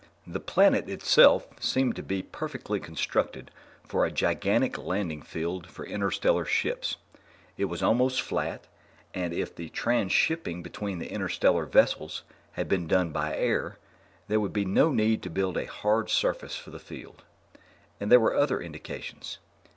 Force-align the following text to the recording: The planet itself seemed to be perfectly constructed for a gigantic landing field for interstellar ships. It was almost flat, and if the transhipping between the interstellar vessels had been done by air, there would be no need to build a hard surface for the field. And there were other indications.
The 0.25 0.39
planet 0.39 0.89
itself 0.89 1.47
seemed 1.59 1.95
to 1.95 2.01
be 2.01 2.23
perfectly 2.23 2.79
constructed 2.79 3.51
for 3.83 4.03
a 4.03 4.11
gigantic 4.11 4.79
landing 4.79 5.21
field 5.21 5.67
for 5.69 5.85
interstellar 5.85 6.43
ships. 6.43 6.95
It 7.55 7.65
was 7.65 7.83
almost 7.83 8.19
flat, 8.19 8.65
and 9.13 9.31
if 9.31 9.53
the 9.55 9.69
transhipping 9.69 10.63
between 10.63 10.97
the 10.97 11.11
interstellar 11.11 11.67
vessels 11.67 12.23
had 12.53 12.67
been 12.67 12.87
done 12.87 13.11
by 13.11 13.37
air, 13.37 13.77
there 14.27 14.39
would 14.39 14.53
be 14.53 14.65
no 14.65 14.91
need 14.91 15.21
to 15.21 15.29
build 15.29 15.55
a 15.55 15.65
hard 15.67 16.09
surface 16.09 16.55
for 16.55 16.71
the 16.71 16.79
field. 16.79 17.21
And 17.99 18.11
there 18.11 18.19
were 18.19 18.33
other 18.33 18.59
indications. 18.59 19.37